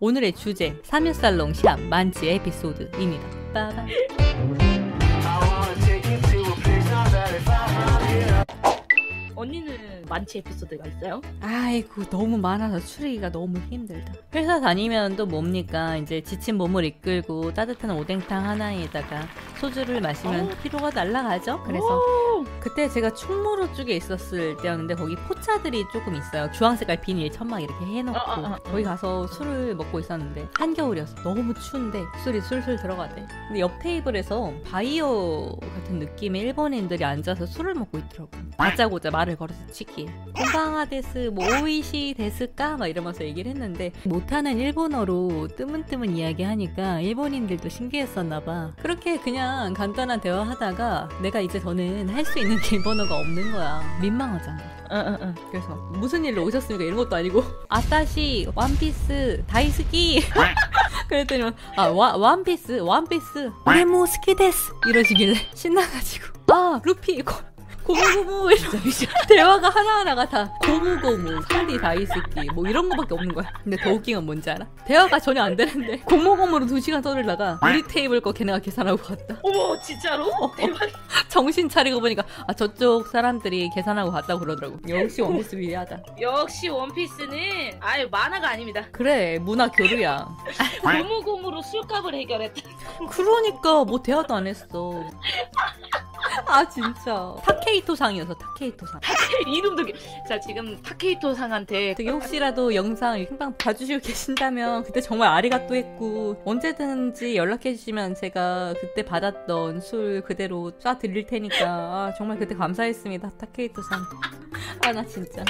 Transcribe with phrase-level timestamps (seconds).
[0.00, 3.26] 오늘의 주제 3일살롱 샵 만지 에피소드입니다.
[3.52, 4.77] 빠밤.
[9.38, 11.20] 언니는 만취 에피소드가 있어요?
[11.40, 14.12] 아이고 너무 많아서 추리기가 너무 힘들다.
[14.34, 19.22] 회사 다니면 또 뭡니까 이제 지친 몸을 이끌고 따뜻한 오뎅탕 하나에다가
[19.60, 21.62] 소주를 마시면 피로가 날아가죠.
[21.64, 22.00] 그래서
[22.60, 26.50] 그때 제가 충무로 쪽에 있었을 때였는데 거기 포차들이 조금 있어요.
[26.52, 28.56] 주황색깔 비닐 천막 이렇게 해놓고 어, 어, 어, 어.
[28.64, 31.22] 거기 가서 술을 먹고 있었는데 한겨울이었어.
[31.22, 33.26] 너무 추운데 술이 술술 들어가대.
[33.46, 38.30] 근데 옆 테이블에서 바이오 같은 느낌의 일본인들이 앉아서 술을 먹고 있더라고.
[38.56, 40.06] 다짜고짜 말을 걸어서 치키.
[40.34, 42.76] こんばんはです, 뭐 美味しいですか?
[42.76, 48.72] 막 이러면서 얘기를 했는데 못하는 일본어로 뜨문뜨문 이야기하니까 일본인들도 신기했었나 봐.
[48.80, 53.80] 그렇게 그냥 간단한 대화하다가 내가 이제 더는 할 수 있는 일본어가 없는 거야.
[54.02, 54.58] 민망하잖아.
[54.90, 55.34] 응 응 응.
[55.50, 56.82] 그래서 무슨 일로 오셨습니까?
[56.84, 60.22] 이런 것도 아니고 あたし ワンピース 大好き
[61.08, 61.42] 그랬더니
[61.76, 67.34] 아 와, ワンピース ワンピース 俺も 好きです 이러시길래 신나가지고 아 루피 고,
[67.88, 73.90] 고무고무 이러면서 대화가 하나하나가 다 고무고무 산디 다이스키 뭐 이런 거밖에 없는 거야 근데 더
[73.92, 74.66] 웃긴 건 뭔지 알아?
[74.84, 79.80] 대화가 전혀 안 되는데 고무고무로 두 시간 떠들다가 우리 테이블 거 걔네가 계산하고 갔다 어머
[79.80, 80.30] 진짜로?
[80.56, 80.80] 대박.
[81.28, 87.38] 정신 차리고 보니까 아 저쪽 사람들이 계산하고 갔다고 그러더라고 역시 원피스 위리하다 역시 원피스는
[87.80, 88.84] 아유 만화가 아닙니다.
[88.92, 90.28] 그래 문화 교류야
[90.82, 92.60] 고무고무로 술값을 해결했다.
[93.10, 95.04] 그러니까 뭐 대화도 안 했어
[96.46, 97.34] 아 진짜.
[97.44, 99.00] 타케이토 さん이어서 타케이토 さん.
[99.46, 99.94] 이름도 기-
[100.28, 107.36] 자 지금 타케이토 さん한테 되게 혹시라도 영상 금방 봐주시고 계신다면 그때 정말 ありがとう 했고 언제든지
[107.36, 113.80] 연락해 주시면 제가 그때 받았던 술 그대로 쏴 드릴 테니까 아, 정말 그때 감사했습니다 타케이토
[113.82, 115.44] さん아 나 진짜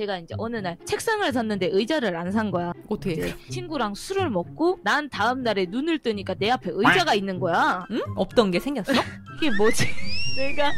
[0.00, 2.72] 제가 이제 어느 날 책상을 샀는데 의자를 안 산 거야.
[2.88, 7.84] 어떻게 친구랑 술을 먹고 난 다음 날에 눈을 뜨니까 내 앞에 의자가 있는 거야.
[7.90, 8.00] 응?
[8.16, 8.92] 없던 게 생겼어?
[9.36, 9.84] 이게 뭐지?
[10.38, 10.70] 내가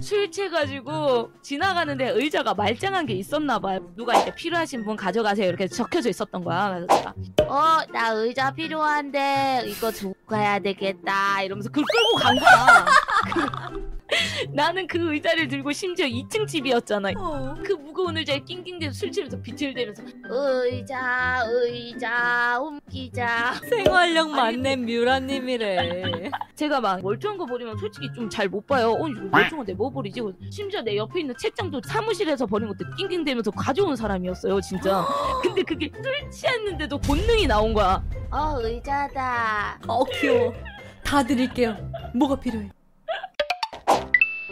[0.00, 3.80] 술 취해가지고 지나가는데 의자가 말짱한 게 있었나 봐요.
[3.96, 6.68] 누가 이제 필요하신 분 가져가세요 이렇게 적혀져 있었던 거야.
[6.86, 7.14] 그래서 내가
[7.48, 12.86] 어 나 의자 필요한데 이거 두고 가야 되겠다 이러면서 그걸 끌고 간 거야.
[14.60, 17.12] 나는 그 의자를 들고 심지어 2층 집이었잖아.
[17.64, 27.00] 그 무거운 의자에 낑낑대서 술 취하면서 비틀대면서 의자 의자 옮기자 생활력 만렙 뮤라님이래 제가 막
[27.02, 28.92] 멀쩡한 거 버리면 솔직히 좀 잘 못 봐요.
[28.98, 30.20] 어, 이거 멀쩡한데 뭐 버리지?
[30.50, 35.06] 심지어 내 옆에 있는 책장도 사무실에서 버린 것도 낑낑대면서 가져온 사람이었어요, 진짜.
[35.42, 38.02] 근데 그게 술 취했는데도 본능이 나온 거야.
[38.30, 39.78] 어, 의자다.
[39.88, 40.52] 어 귀여워
[41.04, 41.76] 다 드릴게요
[42.14, 42.70] 뭐가 필요해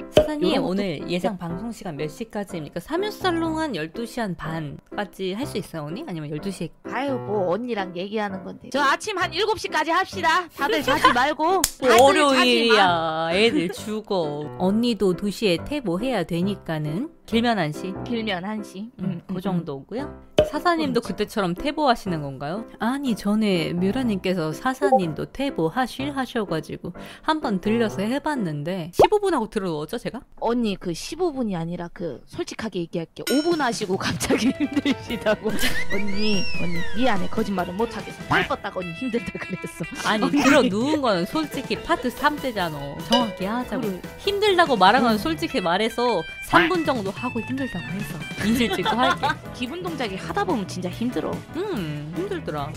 [0.06, 2.80] 것도- 오늘 예상 방송 시간 몇 시까지입니까?
[2.80, 6.04] 3일살롱 한 12시 한 반까지 할 수 있어요 언니?
[6.06, 8.68] 아니면 12시에 아유, 뭐 언니랑 얘기하는 건데.
[8.70, 10.48] 저 아침 한 7시까지 합시다.
[10.56, 11.62] 다들 자지 말고.
[11.80, 12.02] 다들 마.
[12.02, 18.90] 월요일이야 애들 죽어 언니도 2시에 퇴보 해야 되니까는 길면 1시 길면 1시.
[19.00, 22.64] 음, 그 정도고요 사사님도 그때처럼 퇴보하시는 건가요?
[22.78, 26.92] 아니 전에 뮤라님께서 사사님도 퇴보하실 하셔가지고
[27.22, 30.20] 한번 들려서 해봤는데 15분 하고 들어오죠 제가?
[30.40, 33.24] 언니 그 15분이 아니라 그 솔직하게 얘기할게.
[33.24, 35.50] 5분 하시고 갑자기 힘드시다고.
[35.92, 37.28] 언니 언니 미안해.
[37.28, 38.18] 거짓말은 못하겠어.
[38.40, 39.84] 예뻤다가 언니 힘들다 그랬어.
[40.08, 42.98] 아니 들어 누운 거는 솔직히 파트 3때잖아.
[43.08, 43.82] 정확히 하자고.
[43.82, 44.00] 그래.
[44.18, 49.26] 힘들다고 말한 건 솔직히 말해서 3분 정도 하고 힘들다고 해서 인실 찍고 할게.
[49.54, 51.30] 기분 동작이 하다 보면 진짜 힘들어.
[51.56, 52.72] 음 힘들더라.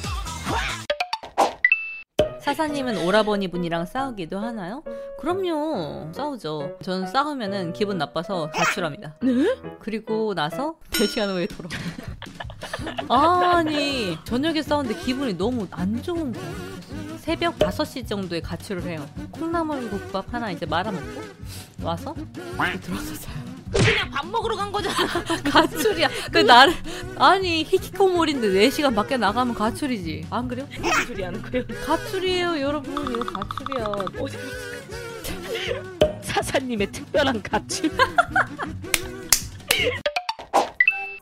[2.42, 4.84] 사사님은 오라버니 분이랑 싸우기도 하나요?
[5.20, 6.12] 그럼요.
[6.12, 6.78] 싸우죠.
[6.82, 9.16] 전 싸우면은 기분 나빠서 가출합니다.
[9.22, 9.56] 네?
[9.80, 12.12] 그리고 나서 4시간 후에 돌아옵니다.
[13.58, 19.06] 아니 저녁에 싸우는데 기분이 너무 안 좋은 그래서 새벽 5시 정도에 가출을 해요.
[19.32, 21.22] 콩나물 국밥 하나 이제 말아먹고
[21.84, 22.16] 와서
[22.82, 24.96] 들어서 자요 그냥 밥 먹으러 간 거잖아.
[25.50, 26.10] 가출이야.
[26.32, 26.74] 그 나를
[27.18, 30.28] 아니 히키코모리인데 4시간 밖에 나가면 가출이지.
[30.30, 30.68] 안 그래요?
[30.80, 31.66] 무슨 소리 하는 거예요?
[31.86, 33.12] 가출이에요 여러분.
[33.12, 33.86] 이거 가출이야.
[34.20, 34.38] 어디
[36.22, 37.90] 사사님의 특별한 가출.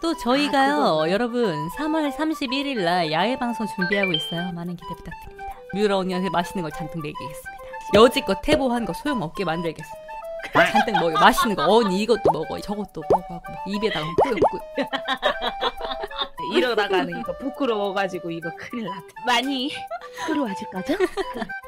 [0.02, 4.52] 또 저희가요 여러분 3월 31일 날 야외 방송 준비하고 있어요.
[4.54, 5.56] 많은 기대 부탁드립니다.
[5.74, 7.52] 뮤라 언니한테 맛있는 걸 잔뜩 먹이겠습니다.
[7.96, 10.09] 여지껏 태보한 거 소용없게 만들겠습니다
[10.54, 11.20] 잔뜩 먹여.
[11.20, 11.64] 맛있는 거.
[11.68, 12.60] 언니 이것도 먹어.
[12.60, 13.36] 저것도 먹어.
[13.36, 14.60] 하고 막 입에다가 뿌려고
[16.56, 19.06] 이러다가는 이거 부끄러워가지고 이거 큰일 났다.
[19.26, 19.72] 많이
[20.22, 20.94] 부끄러워질 거죠?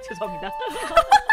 [0.08, 0.52] 죄송합니다